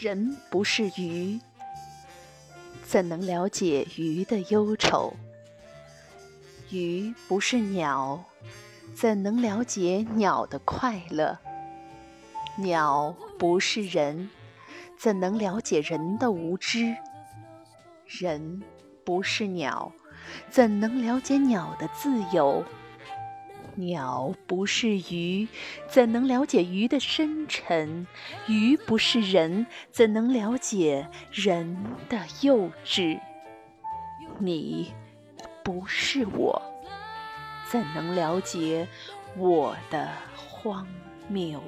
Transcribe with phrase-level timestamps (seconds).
[0.00, 1.40] 人不是鱼，
[2.84, 5.12] 怎能了解鱼的忧愁？
[6.70, 8.24] 鱼不是鸟，
[8.94, 11.36] 怎能了解鸟的快乐？
[12.58, 14.30] 鸟不是人，
[14.96, 16.94] 怎能了解人的无知？
[18.06, 18.62] 人
[19.04, 19.90] 不是鸟，
[20.48, 22.64] 怎能了解鸟的自由？
[23.78, 25.46] 鸟不是鱼，
[25.88, 28.08] 怎能了解鱼的深沉？
[28.48, 31.76] 鱼不是人，怎能了解人
[32.08, 33.20] 的幼稚？
[34.40, 34.92] 你
[35.62, 36.60] 不是我，
[37.70, 38.88] 怎能了解
[39.36, 40.84] 我的荒
[41.28, 41.62] 谬？